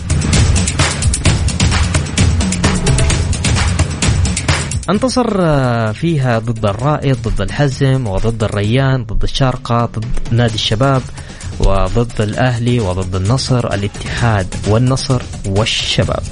[4.91, 11.03] انتصر آه، فيها ضد الرائد ضد الحزم وضد الريان ضد الشارقة ضد نادي الشباب
[11.61, 16.23] وضد الأهلي وضد النصر الاتحاد والنصر والشباب.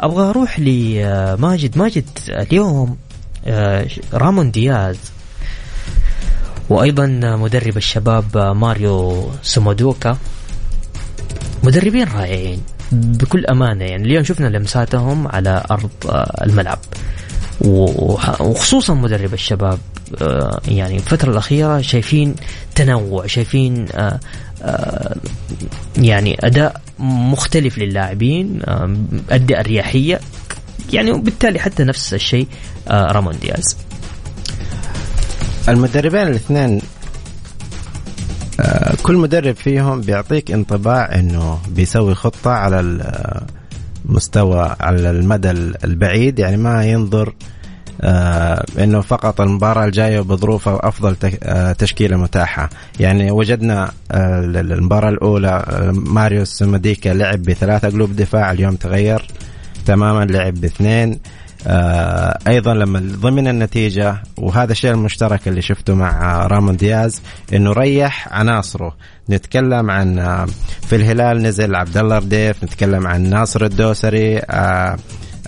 [0.00, 2.04] أبغى أروح لماجد ماجد.
[2.28, 2.96] اليوم
[3.46, 4.98] آه، رامون دياز.
[6.68, 10.18] وأيضا مدرب الشباب ماريو سومودوكا.
[11.62, 13.84] مدربين رائعين بكل أمانة.
[13.84, 16.78] يعني اليوم شفنا لمساتهم على أرض آه، الملعب.
[17.60, 19.78] وخصوصا مدرب الشباب
[20.22, 22.34] آه، يعني الفترة الأخيرة شايفين
[22.74, 23.86] تنوع شايفين
[25.96, 28.60] يعني أداء مختلف للاعبين
[29.30, 30.20] أدى الرياحية
[30.92, 32.46] يعني وبالتالي حتى نفس الشيء
[32.88, 33.76] آه، رامون دياز.
[35.68, 36.80] المدربين الاثنين
[39.02, 42.80] كل مدرب فيهم بيعطيك انطباع إنه بيسوي خطة على
[44.04, 45.50] المستوى على المدى
[45.84, 47.34] البعيد يعني ما ينظر
[48.00, 52.70] آه إنه فقط المباراة الجاية بظروفها أفضل آه تشكيلة متاحة.
[53.00, 59.26] يعني وجدنا آه المباراة الأولى ماريوس مديكا لعب بثلاثة قلوب دفاع اليوم تغير
[59.86, 61.20] تماما لعب باثنين.
[61.66, 68.28] آه أيضا لما ضمن النتيجة وهذا الشيء المشترك اللي شفته مع رامون دياز إنه ريح
[68.32, 68.96] عناصره.
[69.30, 70.46] نتكلم عن
[70.86, 74.96] في الهلال نزل عبد الله رديف نتكلم عن ناصر الدوسري آه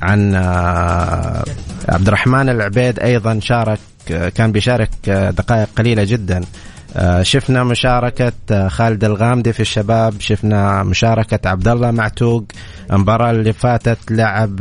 [0.02, 1.44] عن آه
[1.88, 3.78] عبد الرحمن العبيد أيضا شارك
[4.11, 6.40] آه، كان بيشارك آه، دقائق قليلة جدا.
[7.22, 12.44] شفنا مشاركة خالد الغامدي في الشباب شفنا مشاركة عبد الله معتوق
[12.92, 14.56] المباراة اللي فاتت لعب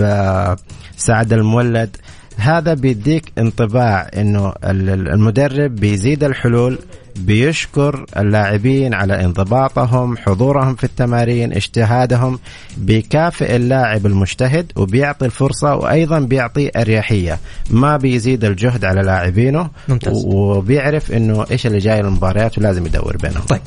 [0.98, 1.98] سعد المولد.
[2.38, 6.80] هذا بيديك انطباع إنه المدرب بيزيد الحلول
[7.18, 12.40] بيشكر اللاعبين على انضباطهم حضورهم في التمارين اجتهادهم
[12.78, 17.40] بيكافئ اللاعب المجتهد وبيعطي الفرصة وأيضا بيعطي أريحية.
[17.70, 20.24] ما بيزيد الجهد على لاعبينه ممتاز.
[20.26, 23.44] وبيعرف أنه إيش اللي جاي المباريات ولازم يدور بينهم.
[23.44, 23.62] طيب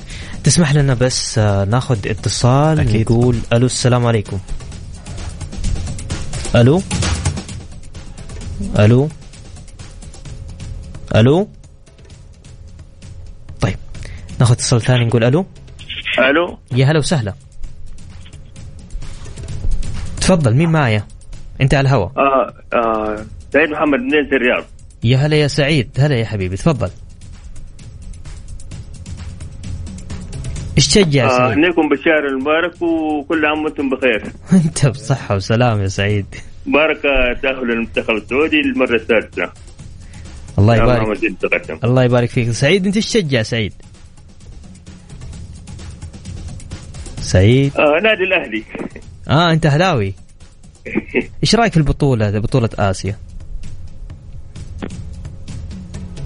[0.44, 3.00] تسمح لنا بس آه، ناخذ اتصال أكيد.
[3.00, 4.38] نقول ألو السلام عليكم.
[6.56, 6.82] ألو؟
[8.78, 9.08] ألو؟
[11.14, 11.48] ألو؟
[14.40, 15.46] ناخذ اتصال ثاني نقول ألو.
[16.18, 16.58] ألو.
[16.72, 17.34] يا هلا وسهلا.
[20.20, 21.04] تفضل مين معايا؟
[21.60, 22.12] أنت على الهواء.
[22.16, 24.64] آه آه سعيد محمد من الرياض.
[25.04, 26.90] يا هلا يا سعيد هلا يا حبيبي تفضل.
[30.76, 34.22] إيش تشجع آه سعيد؟ أهنيكم بالشهر المبارك وكل عام وأنتم بخير.
[34.64, 36.26] أنت بصحة وسلام يا سعيد.
[36.66, 37.02] بارك
[37.42, 39.52] تأهل المنتخب السعودي للمرة الثالثة
[40.58, 41.34] الله يبارك.
[41.84, 42.50] الله يبارك فيك.
[42.50, 43.72] سعيد أنت إيش تشجع سعيد؟
[47.30, 48.64] سعيد؟ آه نادي الأهلي.
[49.28, 50.14] آه أنت أهلاوي.
[51.42, 53.16] إيش رأيك في البطولة بطولة آسيا؟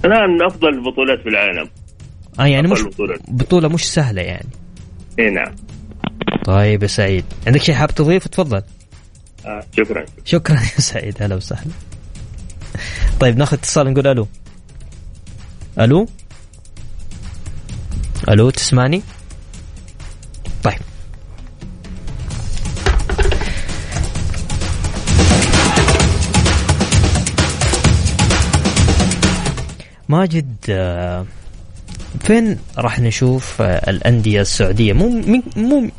[0.05, 1.69] الان أفضل البطولات في العالم.
[2.39, 3.19] آه يعني مش بطولة.
[3.27, 4.49] بطولة مش سهلة يعني.
[5.19, 5.55] إي نعم.
[6.45, 7.25] طيب يا سعيد.
[7.47, 8.61] عندك شيء حاب تضيف؟ تفضل.
[9.45, 10.05] آه شكرا.
[10.25, 11.23] شكرا يا سعيد.
[11.23, 11.71] هلا وسهلا.
[13.19, 14.27] طيب ناخذ اتصال نقول ألو.
[15.79, 16.07] ألو؟
[18.29, 19.01] ألو تسمعني؟
[30.09, 31.25] ماجد آه،
[32.19, 35.89] فين راح نشوف آه، الأندية السعودية؟ مو مين مو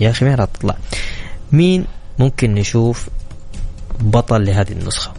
[0.00, 0.76] يا أخي مين راح تطلع.
[1.52, 1.84] مين
[2.18, 3.08] ممكن نشوف
[4.00, 5.12] بطل لهذه النسخة؟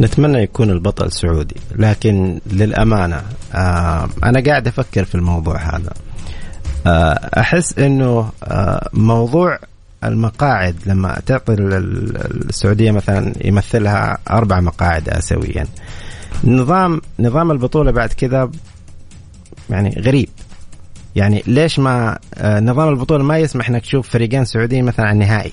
[0.00, 3.22] نتمنى يكون البطل سعودي لكن للأمانة
[3.54, 5.92] آه أنا قاعد أفكر في الموضوع هذا.
[7.78, 9.58] أنه آه موضوع
[10.04, 15.66] المقاعد لما تعطي السعودية مثلا يمثلها أربع مقاعد آسيويا
[16.44, 18.50] نظام نظام البطولة بعد كذا
[19.70, 20.28] يعني غريب.
[21.16, 25.52] يعني ليش ما آه، نظام البطولة ما يسمح إنك تشوف فريقين سعوديين مثلا على النهائي؟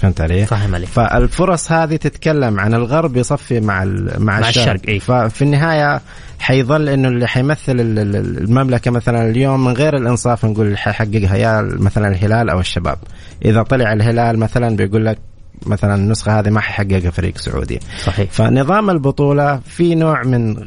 [0.00, 4.80] فهمت علي؟ فاهم علي فالفرص هذه تتكلم عن الغرب يصفي مع مع, مع الشرق, الشرق
[4.88, 6.00] إيه؟ ففي النهاية
[6.38, 12.50] حيظل إنه اللي حيمثل المملكة مثلا اليوم من غير الإنصاف نقول حيحققها يا مثلا الهلال
[12.50, 12.98] أو الشباب.
[13.44, 15.18] إذا طلع الهلال مثلا بيقول لك
[15.66, 17.80] مثلا النسخة هذه ما حيحققها فريق سعودي.
[18.04, 18.30] صحيح.
[18.30, 20.58] فنظام البطولة في نوع من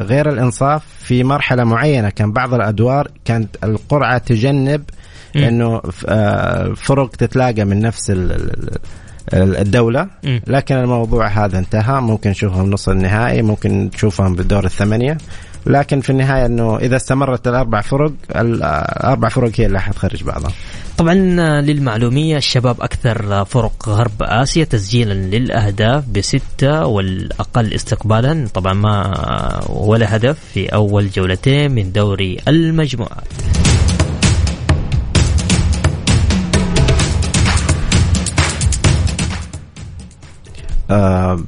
[0.00, 2.10] غير الإنصاف في مرحلة معينة.
[2.10, 4.82] كان بعض الأدوار كانت القرعة تجنب
[5.36, 8.12] إنه آه، فرق تتلاقى من نفس
[9.34, 10.08] الدولة.
[10.46, 12.00] لكن الموضوع هذا انتهى.
[12.00, 15.18] ممكن نشوفهم نص النهائي ممكن نشوفهم بالدور الثمانية.
[15.66, 20.52] لكن في النهاية إنه إذا استمرت الأربع فرق الأربع فرق هي اللي حتخرج بعضها.
[20.98, 21.14] طبعا
[21.60, 28.48] للمعلومية الشباب أكثر فرق غرب آسيا تسجيلا للأهداف بستة والأقل استقبالا.
[28.54, 33.28] طبعا ما ولا هدف في أول جولتين من دوري المجموعات.
[40.90, 41.40] آه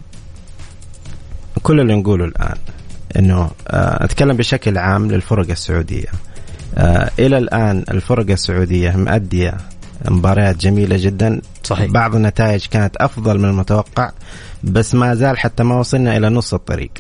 [1.62, 2.56] كل اللي نقوله الآن.
[3.18, 6.08] إنه آه أتكلم بشكل عام للفرق السعودية.
[6.78, 9.54] آه إلى الآن الفرق السعودية مؤديه
[10.08, 11.40] مباريات جميلة جدا.
[11.62, 11.90] صحيح.
[11.90, 14.10] بعض النتائج كانت أفضل من المتوقع
[14.64, 16.90] بس ما زال حتى ما وصلنا إلى نص الطريق.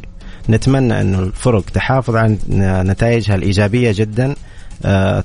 [0.50, 4.34] نتمنى إنه الفرق تحافظ على نتائجها الإيجابية جدا.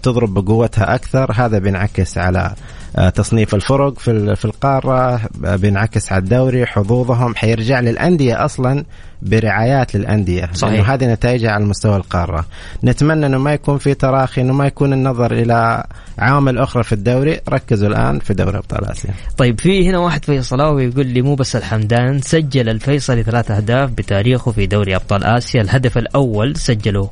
[0.03, 1.31] تضرب بقوتها أكثر.
[1.35, 2.53] هذا بينعكس على
[2.95, 7.35] آه، تصنيف الفرق في في القارة بينعكس على الدوري حظوظهم.
[7.35, 8.85] حيرجع للأندية أصلا
[9.21, 10.89] برعايات للأندية صحيح.
[10.89, 12.45] هذه نتائجها على مستوى القارة.
[12.83, 15.83] نتمنى إنه ما يكون في تراخي إنه ما يكون النظر إلى
[16.19, 17.39] عوامل أخرى في الدوري.
[17.49, 19.13] ركزوا الآن في دوري أبطال آسيا.
[19.37, 24.51] طيب في هنا واحد فيصلاوي يقول لي مو بس الحمدان سجل الفيصلي ثلاثة أهداف بتاريخه
[24.51, 25.61] في دوري أبطال آسيا.
[25.61, 27.09] الهدف الأول سجله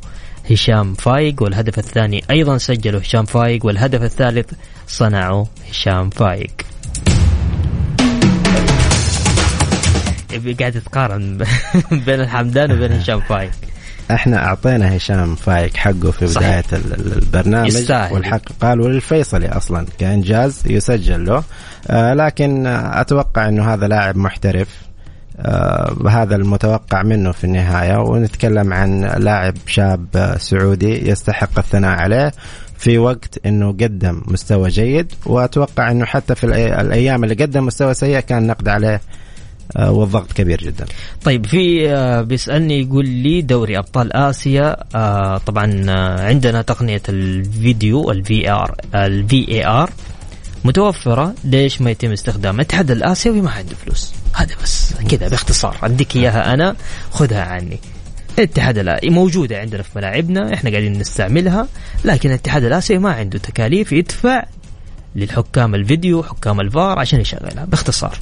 [0.52, 4.52] هشام فايق والهدف الثاني أيضا سجله هشام فايق والهدف الثالث
[4.88, 6.52] صنعه هشام فايق.
[10.60, 11.38] قاعد تقارن
[12.06, 13.52] بين الحمدان وبين هشام فايق.
[14.12, 16.74] إحنا أعطينا هشام فايق حقه في بداية صحيح.
[16.74, 18.14] البرنامج يستاهل.
[18.14, 21.44] والحق قال وللفيصلي أصلا كإنجاز يسجل له.
[21.88, 24.68] آه لكن أتوقع إنه هذا لاعب محترف.
[24.68, 24.87] آه
[26.10, 27.98] هذا المتوقع منه في النهاية.
[27.98, 32.32] ونتكلم عن لاعب شاب سعودي يستحق الثناء عليه
[32.78, 35.14] في وقت إنه قدم مستوى جيد.
[35.26, 36.44] وأتوقع إنه حتى في
[36.82, 39.02] الأيام اللي قدم مستوى سيء كان نقد عليه
[39.78, 40.86] آه، والضغط كبير جدا.
[41.24, 48.25] طيب في آه، بيسألني يقول لي دوري أبطال آسيا آه، طبعا عندنا تقنية الفيديو ال
[48.25, 49.90] VR ال VAR
[50.64, 51.34] متوفرة.
[51.44, 54.14] ليش ما يتم استخدامها؟ الاتحاد الاسيوي ما عنده فلوس.
[54.38, 54.94] هذا بس.
[55.10, 55.78] كذا باختصار.
[55.84, 56.76] أديك إياها أنا.
[57.12, 57.80] خذها عني.
[58.38, 60.54] الاتحاد الآسيوي موجودة عندنا في ملاعبنا.
[60.54, 61.68] إحنا قاعدين نستعملها.
[62.06, 64.44] لكن الاتحاد الآسيوي ما عنده تكاليف يدفع
[65.16, 67.66] للحكام الفيديو حكام الفار عشان يشغلها.
[67.66, 68.18] باختصار.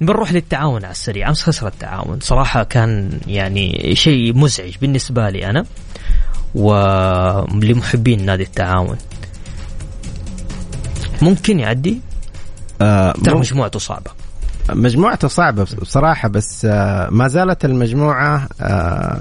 [0.00, 1.28] بنروح للتعاون على السريع.
[1.28, 2.20] امس خسر التعاون.
[2.20, 5.66] صراحة كان يعني شيء مزعج بالنسبة لي أنا
[6.54, 8.98] ولمحبين نادي التعاون.
[11.22, 12.00] ممكن يعدي؟
[12.82, 14.10] آه ترى مجموعته صعبة.
[14.70, 19.20] مجموعته صعبة بصراحة بس آه ما زالت المجموعة آه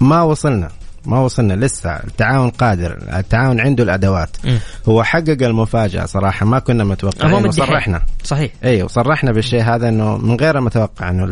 [0.00, 0.68] ما وصلنا
[1.06, 1.90] ما وصلنا لسه.
[1.90, 4.36] التعاون قادر التعاون عنده الأدوات.
[4.44, 4.56] م.
[4.88, 8.02] هو حقق المفاجأة صراحة ما كنا متوقعين وصرحنا.
[8.24, 8.52] صحيح.
[8.64, 11.24] اي وصرحنا بالشيء هذا إنه من غير المتوقع إنه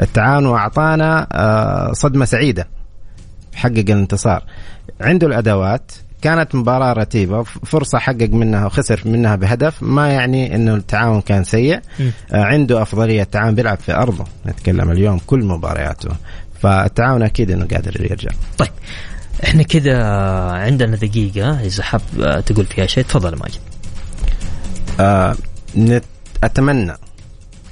[0.00, 1.26] التعاون وأعطانا
[1.92, 2.68] صدمة سعيدة.
[3.54, 4.44] حقق الانتصار.
[5.00, 5.92] عنده الأدوات
[6.22, 11.80] كانت مباراة رتيبة فرصة حقق منها وخسر منها بهدف ما يعني انه التعاون كان سيء
[11.98, 12.10] م.
[12.32, 16.10] آه، عنده أفضلية التعاون بيلعب في أرضه نتكلم اليوم كل مبارياته
[16.62, 18.70] فالتعاون أكيد إنه قادر يرجع طيب
[19.44, 20.02] إحنا كذا
[20.52, 22.00] عندنا دقيقة إذا حاب
[22.46, 23.60] تقول فيها شيء تفضل ماجد.
[25.00, 25.36] آه
[25.76, 26.04] نت
[26.44, 26.92] أتمنى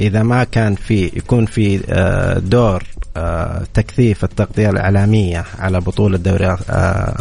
[0.00, 2.82] إذا ما كان في يكون في آه دور
[3.16, 6.56] آه تكثيف التغطية الإعلامية على بطولة دوري آه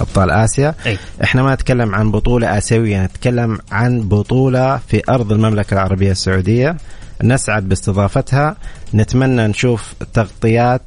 [0.01, 0.97] أبطال آسيا أي.
[1.23, 6.77] إحنا ما نتكلم عن بطولة آسيوية نتكلم عن بطولة في أرض المملكة العربية السعودية.
[7.23, 8.55] نسعد باستضافتها.
[8.93, 10.81] نتمنى نشوف تغطيات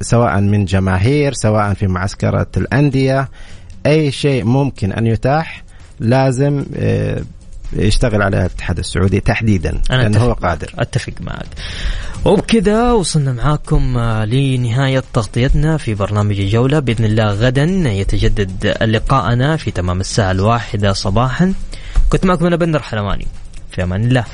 [0.00, 3.28] سواء من جماهير سواء في معسكرة الأندية.
[3.86, 5.64] أي شيء ممكن أن يتاح
[6.00, 6.64] لازم
[7.72, 10.74] يشتغل على الاتحاد السعودي تحديدا أنا لأنه هو قادر.
[10.78, 11.46] أتفق معك.
[12.24, 19.70] وبكذا وصلنا معاكم آه، لنهاية تغطيتنا في برنامج الجولة بإذن الله غدا يتجدد لقاءنا في
[19.70, 21.54] تمام الساعة الواحدة صباحا.
[22.10, 23.26] كنت معكم أنا بندر حلواني.
[23.70, 24.24] في أمان الله.